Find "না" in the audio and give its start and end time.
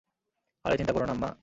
1.05-1.13